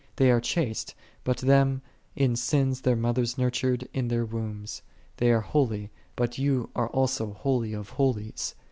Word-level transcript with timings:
They 0.15 0.31
are 0.31 0.41
chaste: 0.41 0.95
but 1.23 1.37
them 1.37 1.83
in 2.15 2.35
sins 2.35 2.81
their 2.81 2.95
mothers 2.95 3.37
nurtured 3.37 3.87
in 3.93 4.07
their 4.07 4.25
wombs." 4.25 4.81
They 5.17 5.29
are 5.31 5.41
holy, 5.41 5.91
but 6.15 6.37
Thou 6.37 6.71
art 6.75 6.89
also 6.91 7.33
Holy 7.33 7.73
of 7.73 7.89
Holies. 7.91 8.55